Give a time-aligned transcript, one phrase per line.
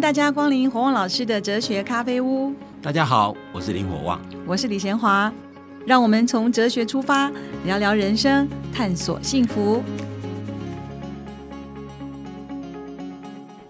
[0.00, 2.54] 迎大家光临火旺老师的哲学咖啡屋。
[2.80, 5.30] 大家好，我是林火旺，我是李贤华。
[5.84, 7.30] 让我们从哲学出发，
[7.66, 9.82] 聊聊人生，探索幸福。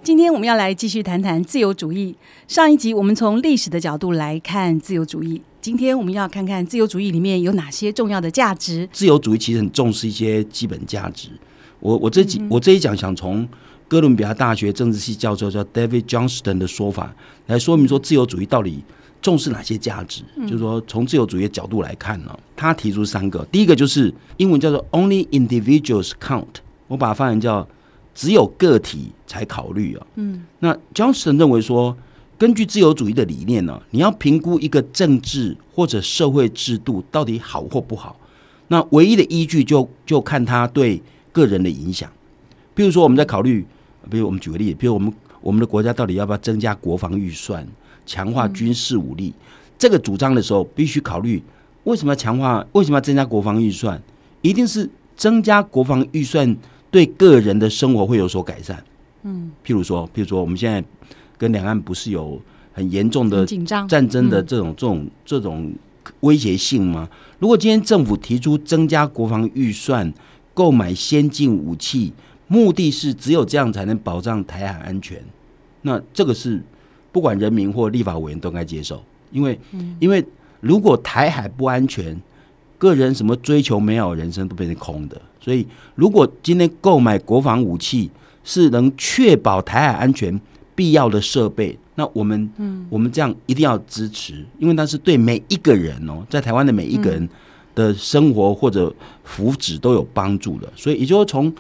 [0.05, 2.15] 今天我们要来继续谈谈自由主义。
[2.47, 8.89] 上一集我们从历史的角度来看自由主义，今天我们要看看自由主义里面有哪些重要的价值。
[8.93, 11.31] 自由主义其实很重视一些基本价值。
[11.81, 13.49] 我我这几我这一讲想从。
[13.91, 17.13] 哥伦比亚大学政治系教授叫 David Johnston 的说法
[17.49, 18.85] 来说明说自由主义到底
[19.21, 20.23] 重视哪些价值？
[20.43, 23.45] 就是说从自由主义的角度来看呢，他提出三个。
[23.47, 27.67] 第一个就是英文叫做 Only individuals count，我把它翻译叫
[28.15, 30.07] 只有个体才考虑啊。
[30.15, 31.97] 嗯，那 Johnston 认为说，
[32.39, 38.17] 根据自由主义的理念呢，你要评估一个政治或者社会制度到底好或不好，
[38.69, 42.09] 那唯一的依据就就看它对个人的影响。
[42.73, 43.67] 比如说我们在考虑。
[44.11, 47.67] 比如我们举个例子，比如我们我们的国家到底要不要增加国防预算、
[48.05, 49.33] 强化军事武力？
[49.79, 51.43] 这个主张的时候，必须考虑
[51.85, 52.67] 为什么要强化？
[52.73, 54.03] 为什么要增加国防预算？
[54.43, 56.55] 一定是增加国防预算
[56.91, 58.83] 对个人的生活会有所改善。
[59.23, 60.85] 嗯，譬如说，譬如说，我们现在
[61.39, 62.41] 跟两岸不是有
[62.73, 65.73] 很严重的紧张战争的这种这种这种
[66.21, 67.09] 威胁性吗？
[67.39, 70.13] 如果今天政府提出增加国防预算、
[70.53, 72.13] 购买先进武器，
[72.53, 75.23] 目的是只有这样才能保障台海安全，
[75.83, 76.61] 那这个是
[77.13, 79.01] 不管人民或立法委员都该接受，
[79.31, 79.57] 因为
[80.01, 80.25] 因为
[80.61, 82.21] 如果台海不安全，
[82.77, 85.21] 个人什么追求美好人生都变成空的。
[85.41, 88.11] 所以，如果今天购买国防武器
[88.43, 90.39] 是能确保台海安全
[90.75, 92.85] 必要的设备，那我们嗯。
[92.91, 97.29] 我们这样一定要支持，因为那是对每一个人哦，在台湾的每一个人
[97.75, 98.93] 的生活或者
[99.23, 100.69] 福祉都有帮助的。
[100.75, 101.53] 所以，也就是从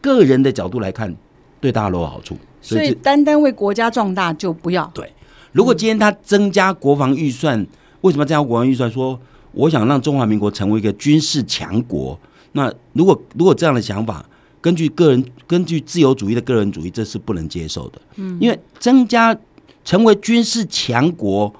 [0.00, 1.14] 个人的角度来看，
[1.60, 4.88] 对大家都有好处，所以单单为国家壮大就不要。
[4.94, 5.12] 对，
[5.52, 7.66] 如果今天他增加国防预算，
[8.02, 8.90] 为什么增加国防预算？
[8.90, 9.18] 说
[9.52, 12.18] 我想让中华民国成为一个军事强国，
[12.52, 14.24] 那如果如果这样的想法，
[14.60, 18.00] 根据个人根据自由主义的个人主义，这是不能接受的。
[18.16, 19.36] 嗯，因为增加
[19.84, 21.52] 成为军事强国，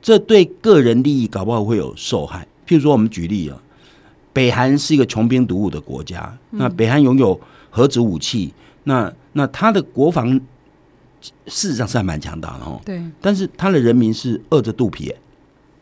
[0.00, 2.46] 这对个人利益搞不好会有受害。
[2.68, 3.60] 譬如说，我们举例啊，
[4.32, 7.40] 北韩是一个穷兵黩武的国家，那北韩拥有。
[7.70, 8.52] 核子武器，
[8.84, 10.28] 那那他的国防
[11.46, 12.80] 事实上是还蛮强大的哦。
[12.84, 15.14] 对，但是他的人民是饿着肚皮。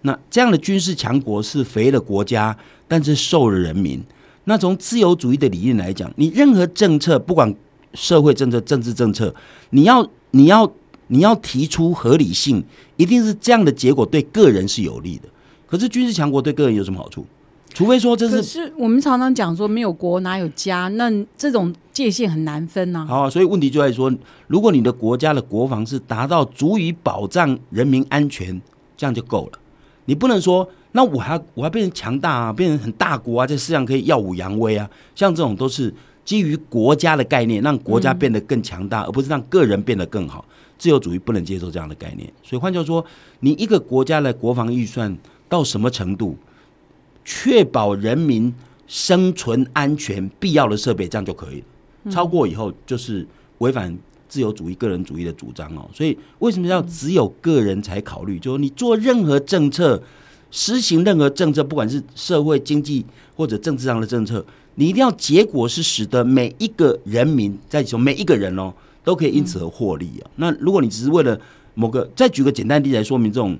[0.02, 2.56] 那这样的军事强国是肥了国家，
[2.86, 4.00] 但是瘦了人民。
[4.44, 7.52] 那从自由主义的理念来讲，你任何政策，不管
[7.94, 9.34] 社会政策、政治政策，
[9.70, 10.72] 你要你要
[11.08, 12.64] 你要提出合理性，
[12.96, 15.28] 一定是这样的结果对个人是有利的。
[15.66, 17.26] 可是军事强国对个人有什么好处？
[17.78, 23.06] 除非说这是，是我们常常讲说没有国哪有家，那这种界限很难分呐。
[23.08, 24.12] 好，所以问题就在说，
[24.48, 28.60] 如果你的国家的国防是达到足以保障人民安全，
[28.96, 29.60] 这样就够了。
[30.06, 34.90] 你不能说，那我还我还变成强大啊，变成很大国啊，在世界上可以耀武扬威啊。
[35.14, 35.94] 像这种都是
[36.24, 40.44] 基于国家的概念，让国家变得更强大，而不是让个人变得更好。
[40.76, 42.28] 自由主义不能接受这样的概念。
[42.42, 43.04] 所以换句话说，
[43.38, 45.16] 你一个国家的国防预算
[45.48, 46.36] 到什么程度？
[47.30, 48.50] 确保人民
[48.86, 52.10] 生存安全必要的设备，这样就可以了。
[52.10, 53.26] 超过以后就是
[53.58, 53.94] 违反
[54.30, 55.86] 自由主义、个人主义的主张哦。
[55.92, 58.38] 所以为什么要只有个人才考虑？
[58.38, 60.02] 就是你做任何政策、
[60.50, 63.04] 实行任何政策，不管是社会、经济
[63.36, 64.42] 或者政治上的政策，
[64.76, 68.72] 你一定要结果是使得每一个人民在说每一个人哦
[69.04, 70.30] 都可以因此而获利啊。
[70.36, 71.38] 那如果你只是为了
[71.74, 73.58] 某个，再举个简单例子来说明这种。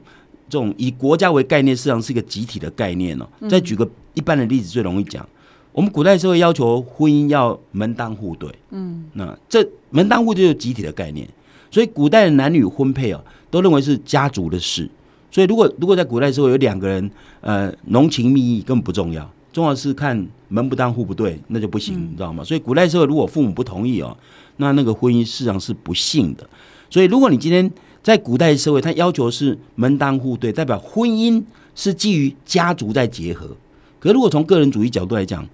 [0.49, 3.29] 这种以国家为概念，实际上是一个集体的概念哦。
[3.49, 5.27] 再举个一般的例子，最容易讲。
[5.73, 11.29] 我们古代社会要求婚姻要门当户对，嗯，那这门当户对就是集体的概念。
[11.71, 14.91] 所以古代的男女婚配啊，都认为是家族的事。
[15.31, 17.09] 所以如果如果在古代社会有两个人，
[17.43, 22.43] 呃，浓情蜜意根本不重要，重要是看门不当户不对，那就不行，你知道吗？
[22.43, 24.17] 所以古代社会如果父母不同意哦，
[24.57, 26.49] 那那个婚姻事实上是不幸的。
[26.91, 27.71] 所以如果你今天。
[28.09, 31.45] 在古代社会，他要求是门当户对，代表婚姻
[31.75, 33.55] 是基于家族在结合。
[34.01, 35.47] 可如果从个人主义角度来讲，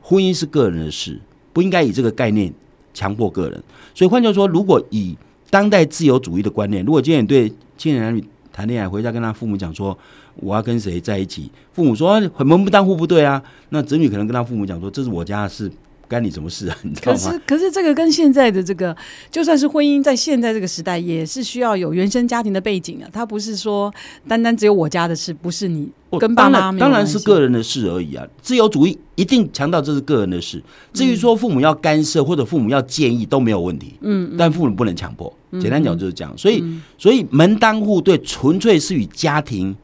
[0.00, 1.20] 婚姻是个人的事，
[1.52, 2.50] 不应该以这个概念
[2.94, 3.62] 强迫个人。
[3.94, 5.18] 所以换句话说，如果以
[5.50, 9.98] 当代自由主义的观念，如果今天你对青年男女谈恋爱，回家跟他父母讲说
[10.36, 15.70] 我要跟谁在一起，父母说门不当户不对啊，那子女可能跟他父母讲说这是我家的事。
[16.08, 16.76] 干你什么事啊？
[16.82, 17.18] 你知道吗？
[17.18, 18.96] 可是，可是这个跟现在的这个，
[19.30, 23.08] 就算是婚姻，在现在这个时代，也是需要有原生家庭的背景啊。
[23.12, 23.92] 他不是说
[24.26, 25.88] 单单只有我家的事，不是你
[26.18, 28.26] 跟爸妈当然是个人的事而已啊。
[28.40, 30.62] 自由主义一定强调这是个人的事。
[30.94, 35.30] 至于说父母要干涉或者父母要建议都没有问题，嗯，但父母不能强迫。
[35.60, 36.32] 简单讲就是这样。
[36.36, 36.62] 所以，
[36.96, 39.76] 所以门当户对纯粹是以家庭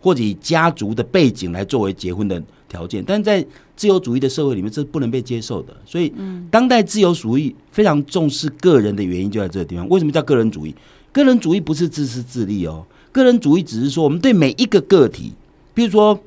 [0.00, 3.44] 或者以家族的背景来作为结婚的条件，但在
[3.76, 5.76] 自由主义的社会里面，这是不能被接受的。
[5.84, 6.10] 所以，
[6.50, 9.86] 当代自由主义非常重视个人的原因就在这个地方。
[9.88, 10.74] 为什么叫个人主义？
[11.12, 15.32] 个人主义不是自私自利哦，个人主义只是说我们对每一个个体，
[15.74, 16.18] 比如说，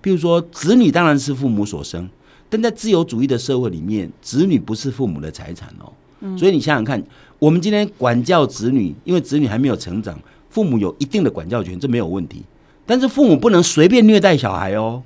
[0.00, 2.08] 比如说子女当然是父母所生。
[2.48, 5.92] 但在自由主义的社会里面，子女不是父母的财产哦。
[6.36, 7.00] 所以你想想看，
[7.38, 10.18] 我们今天管教子女，因为子女还没有成长，
[10.48, 12.42] 父母有一定的管教权，这没有问题。
[12.84, 15.02] 但是父母不能随便虐待小孩哦，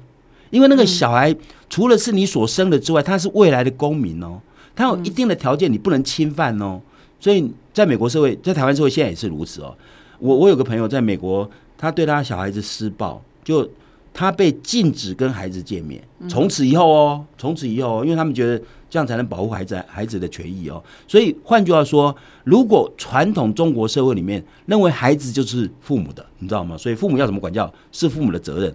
[0.55, 1.35] 因为那个小孩
[1.69, 4.41] 除了是你所生的之外，他是未来的公民哦，
[4.77, 6.81] 他有一定的条件，你不能侵犯哦。
[7.19, 9.77] 所以在美国社会，在台湾社会现在也是如此哦。
[10.21, 13.69] 我我有个朋友在美国，他对他小孩子施暴，就。
[14.17, 18.56] 他被禁止跟孩子见面，从此以后哦，从此以后，因为他们觉得
[18.89, 20.81] 这样才能保护孩子孩子的权益哦。
[21.09, 22.15] 所以换句话说，
[22.45, 26.79] 如果传统中国社会里面认为孩子就是父母的，你知道吗？
[26.79, 28.73] 所以父母要怎么管教是父母的责任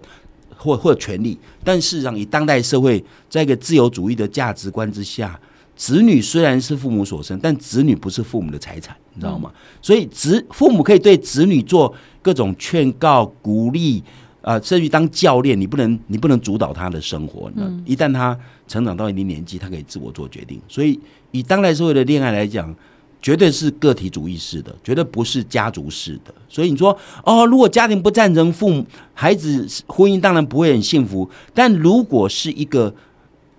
[0.59, 1.35] 或或权利。
[1.63, 5.39] 但事实上，以当代社会在一个自由主义的价值观之下，
[5.75, 9.51] 子女虽然是父母所生，但子女不是父母的财产，你知道吗？
[9.81, 14.03] 所以子父母可以对子女做各种劝告、鼓励。
[14.41, 17.51] 啊，甚至当教练，你不能，你不能主导他的生活。
[17.55, 18.35] 嗯，一旦他
[18.69, 20.59] 成长到一定年纪，他可以自我做决定。
[20.65, 20.97] 所以，
[21.31, 22.73] 以当代社会的恋爱来讲，
[23.21, 26.33] 绝对是个体主义式的，绝对不是家族式的。
[26.47, 31.29] 所以你说，哦，如果家庭不赞成，父母孩子婚姻当然不会很幸福。
[31.53, 32.93] 但如果是一个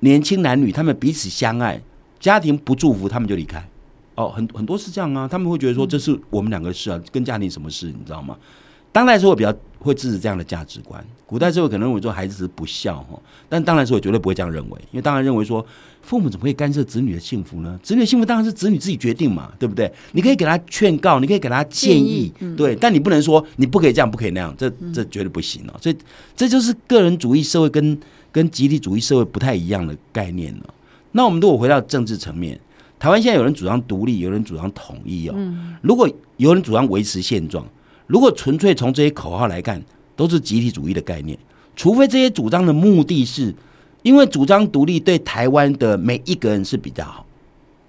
[0.00, 1.82] 年轻男女，他们彼此相爱，
[2.18, 3.62] 家庭不祝福，他们就离开。
[4.14, 8.36] 哦，很很多是这样啊，他们会觉得说，这是我们两个事啊，跟家庭什么事，你知道吗？
[8.92, 15.64] 当代社会比较会支持这样的价值观，古代社会可能认为说孩子是不孝哈，但当代社会绝对不会这样认为，因为当然认为说
[16.02, 17.78] 父母怎么会干涉子女的幸福呢？
[17.82, 19.90] 子女的幸福当然是子女自己决定嘛，对不对？
[20.12, 25.74] 你可以给他劝告，你可以给他建议，对，但你不能说你不可以这样，不可以那样，这这绝对不行哦。
[25.80, 25.96] 所以
[26.34, 27.98] 这就是个人主义社会跟
[28.32, 30.74] 跟集体主义社会不太一样的概念了。
[31.12, 32.58] 那我们如果回到政治层面，
[32.98, 35.34] 台湾现在有人主张独立，有人主张统一哦。
[35.80, 37.64] 如果有人主张维持现状。
[38.10, 39.80] 如果纯粹从这些口号来看，
[40.16, 41.38] 都是集体主义的概念。
[41.76, 43.54] 除非这些主张的目的是，
[44.02, 47.24] 因为主张独立对台湾的每一个人是比较好，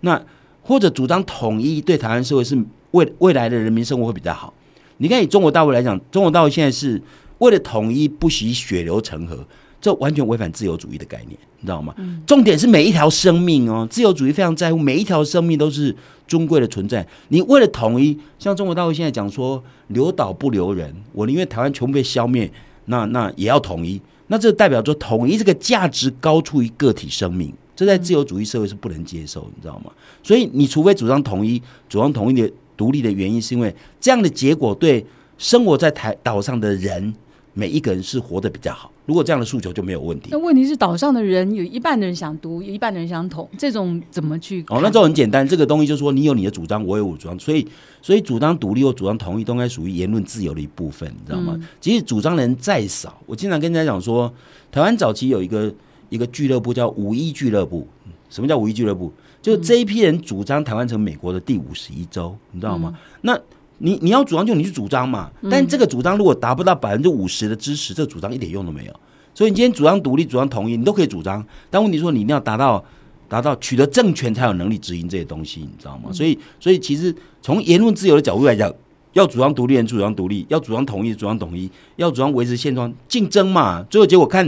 [0.01, 0.23] 那
[0.61, 2.55] 或者主张统一对台湾社会是
[2.91, 4.53] 未未来的人民生活会比较好。
[4.97, 7.01] 你看以中国大陆来讲，中国大陆现在是
[7.39, 9.43] 为了统一不惜血流成河。
[9.81, 11.93] 这完全违反自由主义的概念，你知道吗？
[12.27, 15.93] 重点是每一条生命哦，自由主义非常在乎每一条生命都是
[16.27, 17.05] 尊贵的存在。
[17.29, 22.49] 你为了统一，像中国大陆现在讲说留岛不留人，我宁愿台湾全部被消灭，
[22.85, 23.99] 那那也要统一。
[24.27, 29.91] 那这代表说统一这个价值高出于个体生命，这在自由主义社会是不能接受，你知道吗？
[30.21, 35.03] 所以你除非主张统一，主张统一的独立的原因，是因为这样的结果对
[35.39, 37.13] 生活在台岛上的人。
[37.53, 40.29] 每一个人是活得比较好，如果这样的诉求就没有问题。
[40.31, 44.63] 那问题是岛上的人有一半的人想读，有一半的人想统，这种怎么去？
[44.69, 47.67] 哦，那这很简单，这个东西就是说你有你的主张，我有我主张，所以
[48.01, 51.59] 所以主张独立或主张统一都应该属于言论自由的一部分，你知道吗？
[51.81, 54.33] 即使主张人再少，我经常跟大家讲说，
[54.71, 55.73] 台湾早期有一个
[56.07, 57.87] 一个俱乐部叫五一俱乐部。
[58.29, 59.11] 什么叫五一俱乐部？
[59.41, 62.97] 就这一批人主张台湾成美国的第五十一州，你知道吗？
[63.21, 63.37] 那。
[63.83, 68.93] 你你要主张就你去主张嘛，但这个主张如果达不到百分之五十的支持，这个主张一点用都没有。
[69.33, 72.83] 所以你今天主张独立、主张统一，你都可以主张，但问题说你一定要达到
[73.27, 76.11] 达到取得政权才有能力执行这些东西，你知道吗？
[76.11, 78.71] 所以所以其实从言论自由的角度来讲，
[79.13, 83.81] 要主张独立，主张独立；要主张统一，主张统一；要主张维持现状，竞争嘛。
[83.89, 84.45] 最后结果看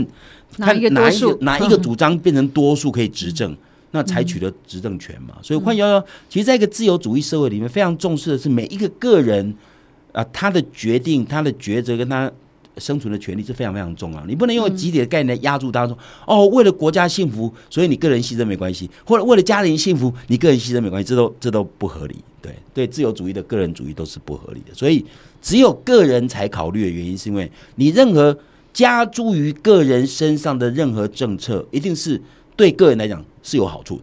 [0.58, 3.56] 看哪一个哪一个主张变成多数可以执政。
[3.94, 9.54] 那采取了执政权嘛，所以换幺幺，其实在一个自由主义社会里面，非常重视的是每一个个人
[10.10, 12.28] 啊，他的决定、他的抉择跟他
[12.78, 14.26] 生存的权利是非常非常重要。
[14.26, 15.96] 你不能用集体的概念来压住他，说
[16.26, 22.16] 哦，为了国家幸福，所以你个人牺牲没关系；或者为了家庭幸福，你个人牺牲没关系，这都这都不合理。
[22.42, 24.74] 对对，自由主义的个人主义都是不合理的。
[24.74, 25.06] 所以
[25.40, 28.36] 只有个人才考虑的原因，是因为你任何
[28.72, 32.20] 加诸于个人身上的任何政策，一定是。
[32.56, 34.02] 对个人来讲是有好处的，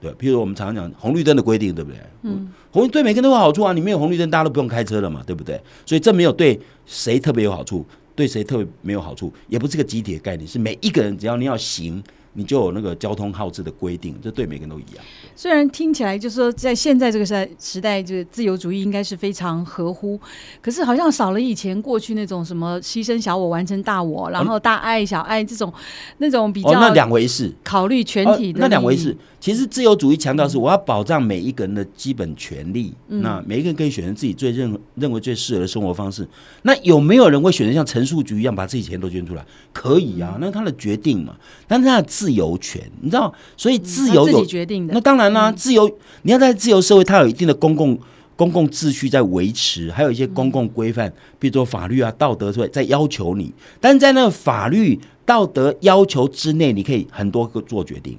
[0.00, 2.00] 对，譬如我们常常讲红绿灯的规定，对不对？
[2.22, 5.60] 嗯，红对每个人都有好处啊，你没有红绿灯，大家都不用开车了嘛，对不对？
[5.84, 15.04] 所以这没有对谁特别有好处，对谁特别没有好处，也不是个集体的概念，是每一个人只要你要行，你就有那个交通号志的规定，这对每个人都一样。
[15.34, 20.18] 虽然听起来就是说，在现在这个时代时代，就是自由主义应该是非常合乎，
[20.60, 25.72] 可是好像少了以前过去那种什么牺牲小我完成大我，然后大爱小爱这种
[26.18, 27.52] 那种比哦，较那两回事。
[27.64, 29.16] 考虑全体的、哦、那两回事。。
[29.40, 36.28] 其实自由主义强调是我要保障每一个人的基本权利，嗯那每一个人可以选择自己最认认为最适合的生活方式。
[36.60, 39.42] 那有没有人会选择像陈述局一样把自己钱都捐出来？
[39.72, 41.34] 可以啊，那是他的决定嘛，
[41.66, 47.98] 但是他的自由权，你知道，所以自由嗯自有己决定的那当然啦、自由你要在自由社会，它有一定的公共
[48.36, 53.50] 公共秩序在维持，还有一些公共规范，比如说法律啊、道德在在要求你，
[53.80, 58.18] 但是在那个法律道德要求之内，你可以很多个做决定。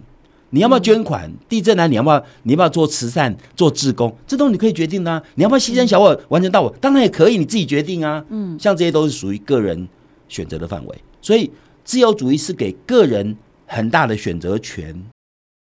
[0.53, 1.31] 你要不要捐款？
[1.48, 2.25] 地震啊，你要不要？
[2.43, 4.13] 你要不要做慈善、做志工？
[4.27, 5.22] 这都是你可以决定的、啊。
[5.36, 6.70] 你要不要牺牲小我完成大我？
[6.81, 8.25] 当然也可以，你自己决定啊。
[8.29, 9.88] 嗯，像这些都是属于个人
[10.27, 11.50] 选择的范围，所以
[11.86, 13.38] 自由主义是给个人
[13.72, 14.94] 很大的选择权。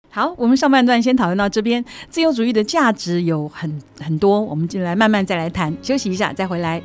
[0.10, 1.86] 好，我们上半段先讨论到这边。
[2.10, 5.72] 自由主义的价值有很很多，我们进来慢慢再来谈。
[5.84, 6.82] 休息一下，再回来。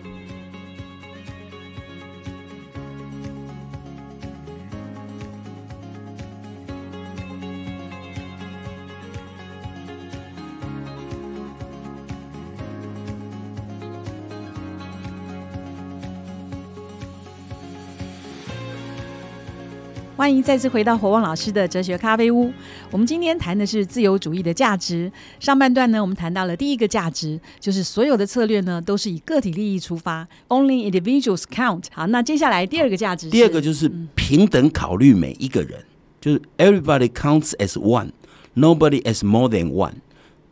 [20.27, 22.53] 欢迎再次回到火旺老师的哲学咖啡屋。
[22.91, 25.09] 我们今天谈的是自由主义的价值。
[25.39, 31.85] 上半段呢，我们谈到了第一个价值，就是所有的策略呢都是以个体利益出发，Only individuals count。
[31.93, 35.85] 好，那接下来第二个价值，第二个就是平等考虑每一个人，
[36.21, 39.93] 就是 everybody counts as one，nobody as more than one。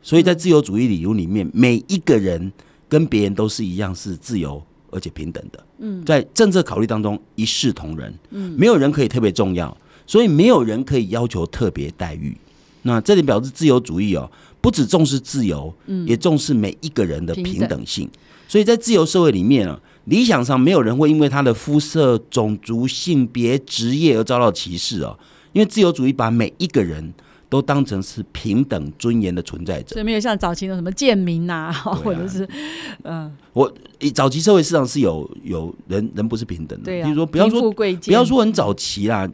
[0.02, 2.52] 所以在自由主义理论里面，每一个人
[2.88, 4.62] 跟别人都是一样，是自由
[4.94, 5.66] 而且平等的。
[5.78, 8.14] 嗯，在政策考虑当中一视同仁。
[8.30, 12.36] 嗯，没有人可以特别重要，所以没有人可以要求特别待遇。
[12.82, 18.08] 那这里表示自由主义哦，不只重视自由，嗯，也重视每一个人的平等性。
[18.46, 25.18] 所以在自由社会里面啊，理想上没有人会因为他的肤色、种族、性别、职业而遭到歧视哦，
[25.52, 27.12] 因为自由主义把每一个人
[27.54, 29.94] 都当成是平等尊严的存在者。
[29.94, 30.00] 所。
[30.00, 32.49] 以没有像早期的什么贱民呐、 或者是
[33.04, 39.30] 嗯、我以早期社会市场是有有人人不是平等的，对啊，比如说不要说不要说很早期啦，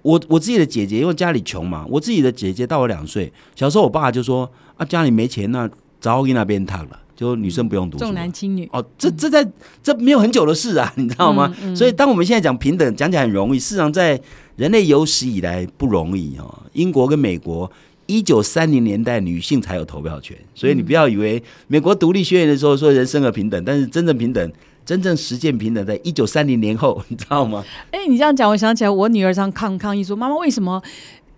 [0.00, 5.68] 我我自己的姐姐，因为家里穷嘛，我自己的姐姐大我两岁，小时候我爸就说啊，家里没钱那
[6.00, 8.14] 早给那边烫了，就女生不用读书重。
[8.14, 8.68] 男轻女。
[8.72, 9.46] 哦，这这在
[9.82, 11.52] 这没有很久的事啊， 你知道吗？
[11.62, 14.20] 嗯嗯所以当我们现在讲平等，讲起来很容易，事实上在
[14.56, 16.62] 人类有史以来不容易哦。
[16.72, 17.70] 英国跟美国。
[18.06, 24.52] 一九三零年代，女性才有投票权，所以你不要以为美国独立宣言的时候说人生而平等，但是真正平等、
[24.84, 27.64] 真正实践平等，在一九三零年后，你知道吗？
[27.92, 30.82] 哎、你这样讲，我想起来，我女儿常抗抗议说：“妈妈，为什么？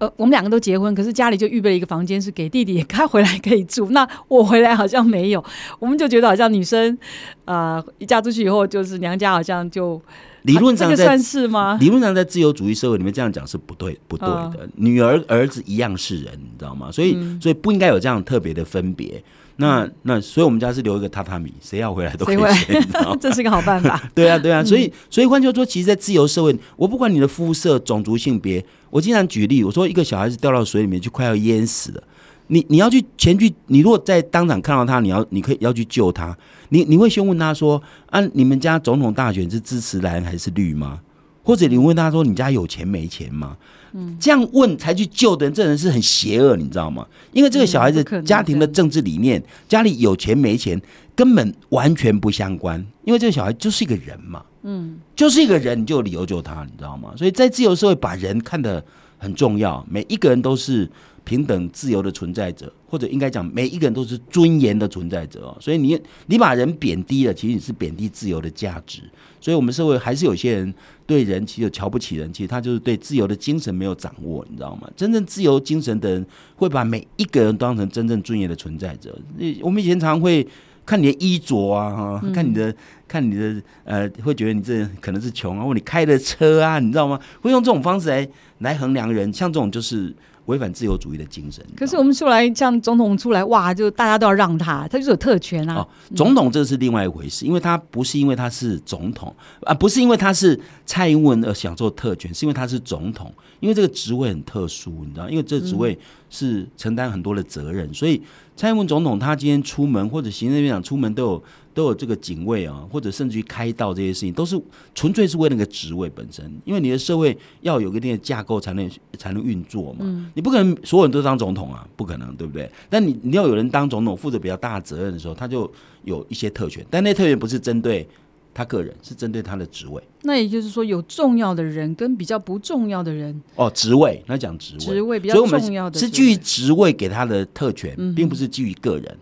[0.02, 5.44] 呃，我们两个都结婚，可是家里就预备了一个房间是给弟弟，他回来可以住，那我回来好像没有。
[5.78, 6.99] ”我们就觉得好像女生，
[7.44, 10.02] 呃，一嫁出去以后，就是娘家好像就
[10.42, 11.78] 理论上在啊这个算是吗？
[11.80, 14.68] 理论上，在自由主义社会里面这样讲是不对不对的。
[14.75, 16.90] 女儿儿子一样是人，你知道吗？
[16.90, 19.23] 所以、所以不应该有这样特别的分别。
[19.62, 22.38] 那那所以我们家是留一个榻榻米，谁要回来都可以？
[23.21, 24.02] 这是个好办法。
[24.14, 32.02] 对啊，对啊，所以嗯所以换句话说，其实，在自由社会，我不管你的肤色、种族、性别，我经常举例，我说一个小孩子掉到水里面就快要淹死了，
[32.49, 36.37] 你你要去前去，你如果在当场看到他，你要你可以要去救他，
[36.71, 41.00] 你你会先问他说啊，你们家总统大选是支持蓝还是绿吗？
[41.43, 43.57] 或者你问他说你家有钱没钱吗？
[43.95, 47.07] 嗯，这样问才去救的人，这人是很邪恶，你知道吗？
[47.33, 50.81] 因为这个小孩子家庭的政治理念，家里有钱没钱
[51.15, 57.13] 根本完全不相关，因为这个小孩就是一个人嘛，嗯，就是一个人，你就有理由救他，你知道吗？
[57.17, 58.83] 所以在自由社会，把人看得
[59.19, 60.91] 很重要，每一个人都是
[61.25, 65.57] 平等自由的存在者，或者应该讲，每一个人都是尊严的存在者哦。
[65.61, 69.02] 所以你你把人贬低了，其实你是贬低自由的价值。
[69.41, 70.73] 所以，我们社会还是有些人
[71.05, 74.88] 对人其实瞧不起人，其实他就是对自由的精神没有掌握，你知道吗？
[74.97, 79.17] 真正自由精神的人，会把每一个人当成真正尊严的存在者。
[79.61, 80.47] 我们以前常会
[80.87, 82.73] 看你的衣着啊，哈，看你的
[83.09, 87.19] 看你的呃，会觉得你这可能是穷啊，或你开的车啊，你知道吗？
[87.41, 90.14] 会用这种方式来来衡量人，像这种就是
[90.47, 91.65] 违反自由主义的精神。
[91.77, 95.77] 可是我们出来像总统出来，哇，就大家都要让他，他就是有特权啊。
[95.77, 108.21] 哦，总统这是另外一回事，因为他不是因为他是总统啊，不是因为他是蔡英文而享受特权，是因为他是总统，因为这个职位很特殊，你知道，因为这个职位是承担很多的责任，所以
[108.57, 111.43] 蔡英文总统他今天出门，或者行政院长出门都有
[111.75, 114.61] 都有这个警卫啊，或者甚至于开道这些事情，都是
[114.95, 116.45] 纯粹是为那个职位本身。
[116.64, 122.71] 因为你的社会要有一定的架构才能才能运作嘛，你不可能所有人都当总统啊，不可能，对不对？
[122.91, 125.71] 但你你要有人当总统，负责比较大的责任的时候，他就
[126.05, 128.07] 有一些特权，但那特权不是针对
[128.55, 130.02] 他个人，是针对他的职位。
[130.23, 139.19] 那也就是说，有重要的人跟比较不重要的人，哦，职位，那讲职位，职位比较重要的是基于职位给他的特权，嗯并不是基于个人。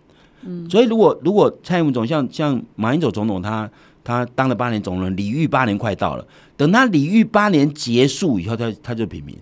[0.69, 3.71] 所以如果如果蔡英文总像像马英九总统他
[4.03, 9.37] 他当了八年总统，礼遇八年快到了，等他礼遇八年结束以后，他他就平民，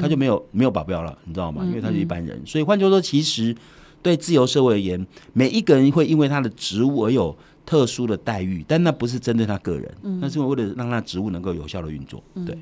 [0.00, 1.64] 他就没有没有保镖了，你知道吗？
[1.64, 2.40] 因为他是一般人。
[2.44, 3.54] 所以换句话说，其实
[4.02, 9.88] 对自由社会而言，每一个人会因为他的职务而有特殊的待遇，但那不是针对他个人，
[10.20, 12.22] 那是为了让他职务能够有效的运作。
[12.44, 12.58] 对。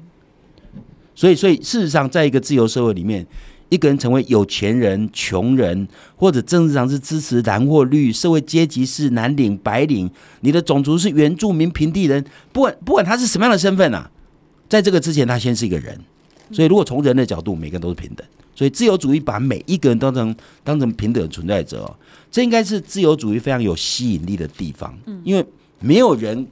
[1.15, 3.27] 所以，所以事实上，在一个自由社会里面，
[3.69, 10.11] 一个人成为有钱人、穷人，或者政治上是支持蓝或绿，社会阶级是蓝领、白领，
[10.41, 14.11] 你的种族是原住民、平地人，不管不管他是什么样的身份啊，
[14.69, 15.99] 在这个之前，他先是一个人。
[16.51, 18.27] 所以，如果从人的角度，每个人都是平等。
[18.55, 20.35] 所以，自由主义把每一个人当成
[20.65, 21.95] 当成平等的存在者哦，
[22.31, 24.99] 这应该是自由主义非常有吸引力的地方。
[25.05, 25.45] 嗯因为
[25.79, 26.47] 没有人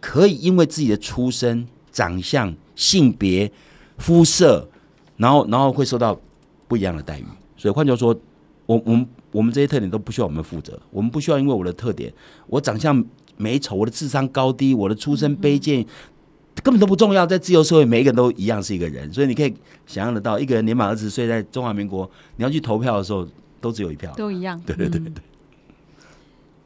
[0.00, 3.50] 可以因为自己的出身、长相、性别、
[3.98, 4.68] 肤色，
[5.16, 6.18] 然后然后会受到
[6.70, 7.24] 不一样的待遇。
[7.56, 8.18] 所以换句话说，
[8.66, 12.12] 我我们我们这些特点都不需要我们负责，我们不需要因为我的特点，
[12.46, 13.04] 我长相
[13.36, 15.84] 美丑，我的智商高低，我的出身卑贱。
[16.62, 19.54] 根本都不重要，在自由社会，每一个人都一样是一个人，所以你可以
[19.86, 23.26] 想象得到，一个人年满二十岁，在中华民国，你要去投票的时候，
[23.62, 24.12] 都只有一票。
[24.14, 24.60] 都一样。
[24.66, 25.22] 对对对嗯对。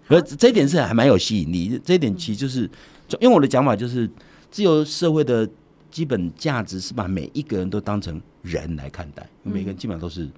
[0.09, 2.69] 而这一点是还蛮有吸引力，这一点其实就是，
[3.07, 4.11] 就因为我的讲法就是，
[4.51, 5.49] 自由社会的
[5.91, 10.29] 基本价值是把每一个人都当成人来看待，每个人基本上都是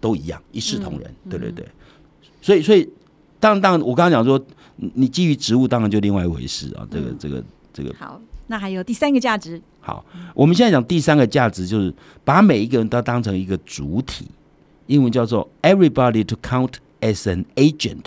[0.00, 1.14] 都一样，一视同仁。
[1.28, 1.66] 对对对，
[2.40, 2.88] 所以所以
[3.40, 4.42] 当然当然，我刚刚讲说，
[4.76, 7.92] 你你基于职务，当然就另外一回事啊，这个这个这个。
[7.98, 11.92] 好，那还有第三个价值，好，我们现在讲第三个价值，就是
[12.24, 14.26] 把每一个人都当成一个主体，
[14.86, 18.04] 英文叫做 everybody to count as an agent。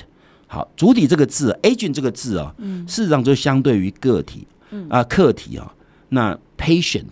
[0.47, 2.53] 好，主体这个字，agent 这个字啊，
[2.87, 4.45] 事实上就相对于个体，
[4.89, 5.73] 啊，客体啊，
[6.09, 7.05] 那 patient，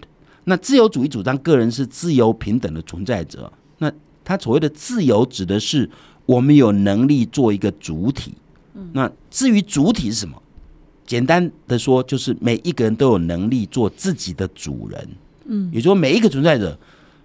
[0.45, 3.91] 那自由主义主张个人是自由平等的存在者，那
[4.23, 5.89] 他所谓的自由指的是
[6.25, 8.33] 我们有能力做一个主体，
[8.93, 10.41] 那至于主体是什么？
[11.05, 15.09] 简单的说，就是每一个人都有能力做自己的主人。
[15.45, 16.77] 嗯，也就是说，每一个存在者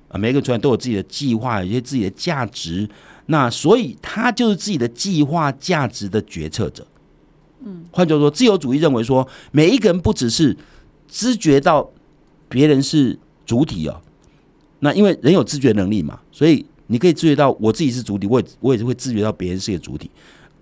[0.08, 2.88] 啊，每一个存在都有自己的计划，有些自己的价值。
[3.26, 6.86] 那所以他就是自己的计划价值的决策者。
[7.62, 10.56] 嗯，换句话说，自由主义认为说，每一个人不只是
[11.06, 11.90] 知觉到
[12.54, 14.00] 别人是主体哦，
[14.78, 20.08] 那因为人有自觉能力嘛，所以你可以自觉到我自己是主体，我也我也是会自觉到别人是个主体。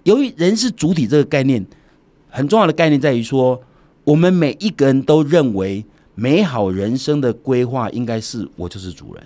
[0.05, 1.62] 由于人是主体这个概念。
[2.35, 3.62] 很重要的概念在于说，
[4.05, 9.22] 我们每一个人都认为美好人生的规划应该是我就是主人。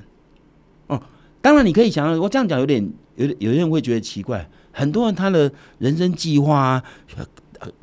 [0.88, 1.00] 哦，
[1.40, 5.48] 当然你可以想象，我这样讲有点有有些人会觉得奇怪，很多人他的
[5.79, 6.85] 人生计划啊，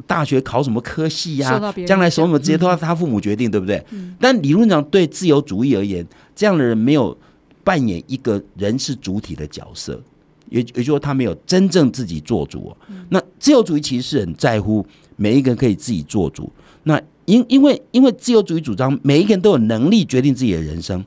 [0.06, 3.84] 大学考什么科系呀、将来什么影响直接都要他父母决定，对不对？
[4.20, 7.18] 但理论上对自由主义而言，这样的人没有
[7.64, 10.02] 扮演一个人是主体的角色。
[10.50, 12.78] 也也就是说，他没有真正自己做主、哦。
[13.10, 16.52] 那自由主义其实是很在乎每一个人可以自己做主。
[16.84, 21.04] 那因因为因为自由主义主张每一个人都有能力决定自己的人生。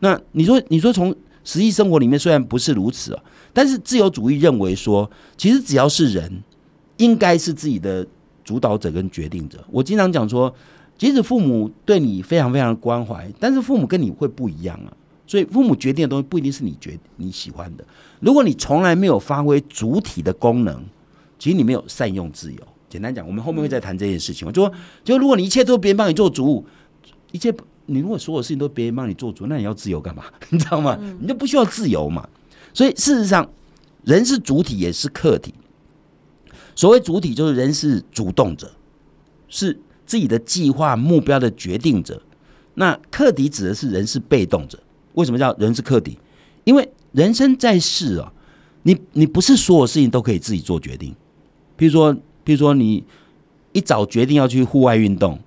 [0.00, 6.42] 那你说你说从实际生活里面虽然不是如此啊，但是自由主义认为说，其实只要是人，
[7.00, 8.06] 应该是自己的
[8.44, 9.58] 主导者跟决定者。
[9.70, 10.54] 我经常讲说，
[10.98, 14.92] 即使父母对你非常非常关怀，但是父母跟你会不一样啊。
[15.26, 17.84] 所以父母决定的东西不一定是你决你喜欢的。
[18.20, 20.82] 如果你从来没有发挥主体的功能，
[21.38, 22.58] 其实你没有善用自由。
[22.88, 24.46] 简单讲，我们后面会再谈这件事情。
[24.46, 26.66] 我就说，就如果你一切都别人帮你做主，
[27.30, 27.54] 一切
[27.86, 30.24] 你如果所有事情都别人帮你做主，那你要自由干嘛？
[30.50, 30.98] 你知道吗？
[31.20, 32.28] 你就不需要自由嘛。
[32.74, 33.48] 所以事实上，
[34.02, 35.54] 人是主体也是客体。
[36.74, 38.70] 所谓主体，就是人是主动者，
[39.48, 42.22] 是自己的计划目标的决定者。
[42.74, 44.78] 那客体指的是人是被动者。
[45.14, 46.16] 为什么叫人是客体？
[46.64, 48.32] 因为人生在世啊，
[48.84, 51.14] 你你不是所有事情都可以自己做决定。
[51.76, 53.02] 比如说，比如说你
[53.72, 55.38] 一早决定要去户外运动，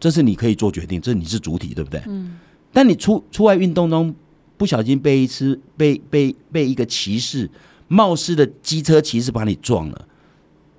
[0.00, 2.02] 这是你可以做决定，这你是主体，对不对？
[2.06, 2.38] 嗯。
[2.72, 4.14] 但你出出外运动中
[4.56, 7.48] 不小心被一次被被被一个骑士
[7.86, 10.08] 冒失的机车骑士把你撞了，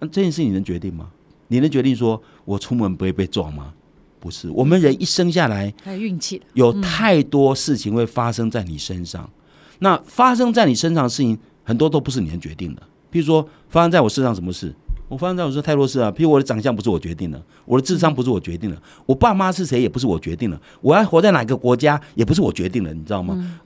[0.03, 1.07] 那这件事你能决定吗？
[1.47, 3.73] 你能决定说我出门不会被撞吗？
[4.19, 9.29] 不是，我们人一生下来还有运气的，有太多事情会发生在你身上，
[9.79, 14.73] 那发生在你身上的事情很多都不是你能决定的，譬如说发生在我身上什么事，
[15.07, 16.11] 我发生在我身上太多事啊。
[16.11, 23.59] 譬如我的长相不是我决定的，我的智商不是我决定的，我爸妈是谁也不是我决定的，我要活在哪个国家也不是我决定的，你知道吗？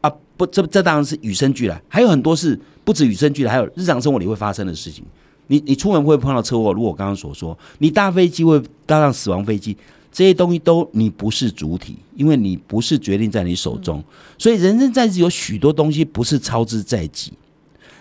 [0.00, 5.04] 啊，不，这这当然是与生俱来，还有很多是不止与生俱来，还有日常生活里会发生的事情。
[5.48, 9.76] 你你出门会碰到车祸，如果我刚刚所说，你搭飞机会搭上死亡飞机，
[10.12, 14.02] 这些东西都你不是主体，因为你不是决定在你手中，
[14.38, 17.32] 所以人生在世有许多东西不是操之在己。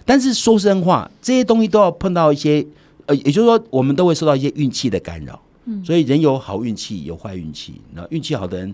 [0.06, 2.66] 但是说真话，这些东西都要碰到一些，
[3.08, 5.38] 呃，也就是说，我们都会受到一些运气的干扰。
[5.66, 7.74] 嗯，所以人有好运气，有坏运气。
[7.94, 8.74] 那运气好的人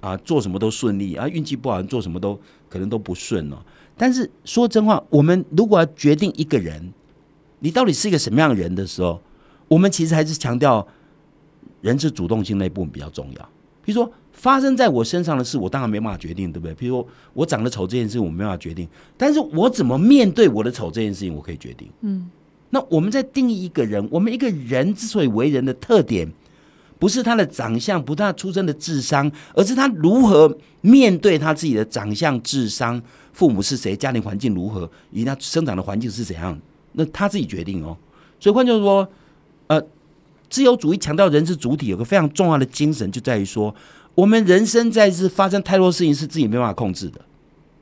[0.00, 2.36] 啊，做什么都顺利；啊，运气不好人做什么都
[2.68, 3.56] 可能都不顺哦。
[3.96, 6.92] 但是说真话，我们如果要决定一个人，
[7.62, 9.20] 你到底是一个什么样的人的时候，
[9.68, 10.86] 我们其实还是强调
[11.80, 13.48] 人是主动性那一部分比较重要。
[13.84, 16.74] 比如说发生在我身上的事，我当然没办法决定，对不对？
[16.74, 21.88] 比如说我长得丑这件事，我没办法决定，但是我怎么面对我的丑这件事情，我可以决定。
[22.00, 22.28] 嗯，
[22.70, 26.28] 那我们在定义一个人，我们一个人之所以为人的特点，
[26.98, 33.00] 不是他的长相，不是他出生的智商，而是他如何面对他自己的长相、智商、
[33.32, 36.58] 父母是谁、家庭环境如何，以及他生长的环境是怎样。
[36.92, 37.96] 那他自己决定哦，
[38.38, 39.08] 所以换句话说，
[39.68, 39.82] 呃，
[40.50, 43.74] 自由主义强调人是主体，有个非常重要的精神，就在于说，
[44.14, 47.20] 我们人生在世发生太多事情是自己没办法控制的，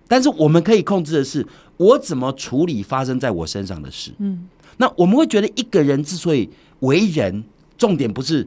[0.07, 1.46] 但是我们可以控制的是，
[1.77, 4.12] 我怎么处理发生在我身上的事。
[4.18, 4.46] 嗯，
[4.77, 6.49] 那我们会觉得一个人之所以
[6.81, 7.42] 为人，
[7.77, 8.46] 重点不是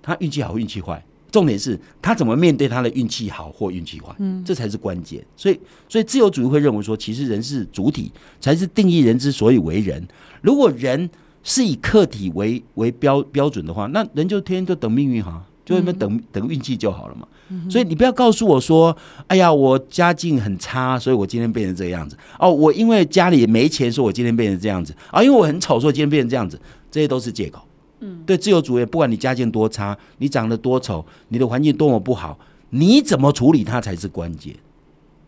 [0.00, 1.04] 他运气好运气坏。
[1.36, 5.22] 重点是他怎么面对他的运气好或运气坏，嗯，这才是关键。
[5.36, 10.02] 所以，所以自由主义会认为说，其实人是主体，才是定义人之所以为人。
[10.40, 11.10] 如果人
[11.42, 17.28] 是以客体为为标标准的话，那人就天天就等命运哈，就那边等等运气就好了嘛。
[17.68, 18.96] 所以你不要告诉我说，
[19.26, 22.16] 哎呀，我家境很差，所以我今天变成这个样子。
[22.38, 24.96] 哦，我因为家里没钱，所以我今天变成这样子。
[25.10, 26.58] 啊，因为我很丑，所以今天变成这样子。
[26.88, 27.60] 这些都是借口。
[28.06, 32.38] 嗯，对，自由主义不管你家境多差，你长得多丑，你的环境多么不好，
[32.70, 34.54] 你怎么处理它才是关键。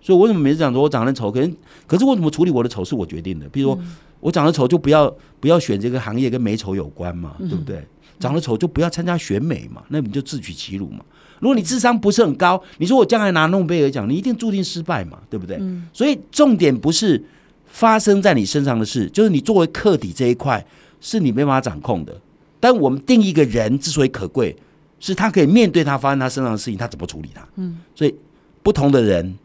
[0.00, 3.48] 所以，我为什么每次讲说我长得丑，可能可是我怎么处理我的丑是我决定的。
[3.48, 3.82] 比如说，
[4.20, 7.84] 我长得丑就不要不要选这个行业跟美丑有关嘛，对不对？
[8.18, 11.04] 长得丑就不要参加选美嘛，那你就自取其辱嘛。
[11.40, 15.60] 如果你智商不是很高，你说我将来拿诺贝尔奖，你一定注定失败嘛，对不对？
[15.92, 17.22] 所以重点不是
[17.66, 20.64] 发生在你身上的事，就是你作为客体这一块
[21.00, 22.20] 是你没办法掌控的。
[22.60, 24.56] 但我们定义一个人之所以可贵，
[25.00, 27.46] 是他可以面对他发生他身上的事情，他怎么处理他。
[27.56, 28.14] 嗯，所以
[28.62, 29.38] 不同的人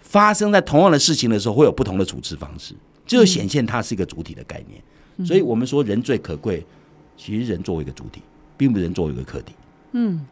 [0.00, 2.74] 发生在同样的事情的时候，会有不同的处置方式，
[3.06, 5.26] 就显现他是一个主体的概念。
[5.26, 6.64] 所以我们说人最可贵，
[7.16, 8.22] 其实人作为一个主体，
[8.56, 9.54] 并不是人作为一个客体。
[9.92, 10.24] 嗯。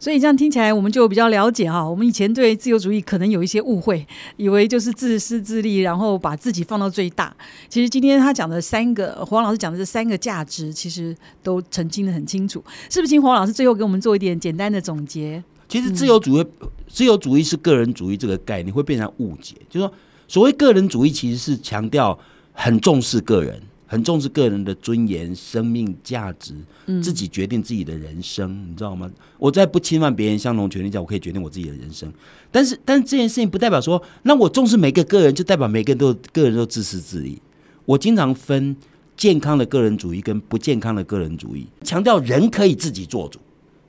[0.00, 1.88] 所以这样听起来，我们就比较了解哈。
[1.88, 4.06] 我们以前对自由主义可能有一些误会，
[4.36, 7.34] 以为就是自私自利，然后把自己放到最大。
[7.68, 12.62] 其实今天他讲的三个，黄老师讲的这三个价值，其实都澄清的很清楚。
[12.88, 13.08] 是不是？
[13.08, 15.42] 请黄老师最后给我们做一点简单的总结。
[15.66, 16.46] 其实自由主义，
[16.86, 19.94] 自由主义是个人主义这个概念会变成误解，就是说，
[20.28, 22.18] 所谓个人主义其实是强调
[22.52, 23.60] 很重视个人。
[23.90, 26.54] 很重视个人的尊严、生命价值，
[27.02, 29.10] 自己决定自己的人生，你知道吗？
[29.38, 32.12] 我在不侵犯别人相同权利下，我可以决定我自己的人生。
[32.52, 37.40] 但是，但是这件事情不代表说，那我重视每个个人，就代表每个人都个人都自私自利。
[37.86, 38.76] 我经常分
[39.16, 43.38] 健康的个人主义跟不健康的个人主义，强调人可以自己做主，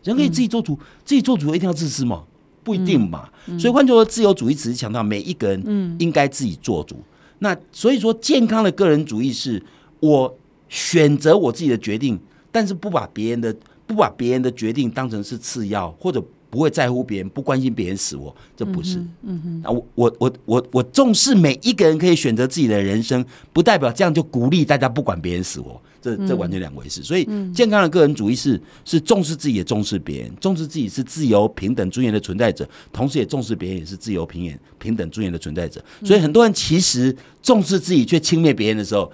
[0.06, 2.24] 人可以自己做主，自己做主一定要自私吗？
[2.64, 3.28] 不一定嘛。
[3.60, 6.96] 所以换句话说，自由主义只是强调每一个人应该自己做主。
[7.40, 9.62] 那所以说，健康的个人主义是。
[10.00, 12.20] 我选择我自己的决定，
[12.52, 13.56] 但是不把别人的
[13.88, 18.98] 不把别人的决定当成是次要，或者不会在乎别人，不关心别人死活，这不是。
[19.24, 27.04] 嗯哼，啊，我我我我我重视每一个人可以选择自己的人生，不代表这样就鼓励大家不管别人死活，这这完全两回事。
[27.04, 35.84] 所以，健康的个人主义是是重视自己也重视别人，重视自己是自由平等尊严的存在者，同时也重视别人也是自由平等平等尊严的存在者。
[36.04, 39.12] 所以，很多人其实重视自己却轻蔑别人的时候。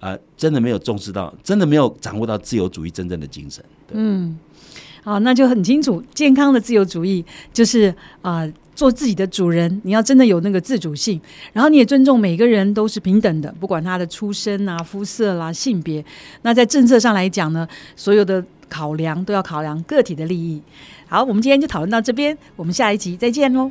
[0.00, 3.64] 啊，真的没有重视到，真的没有掌握到自由主义真正的精神。
[3.92, 4.38] 嗯，
[5.02, 11.20] 好，那就很清楚，健康的自由主义就是啊，做自己的主人，你要真的有那个自主性，
[11.52, 16.04] 然后你也尊重每个人都是平等的，不管他的出身啊、肤色啦、性别。
[16.42, 20.60] 那在政策上来讲呢，所有的考量都要考量个体的利益。
[21.08, 23.70] 好，我们今天就讨论到这边，我们下一集再见喽。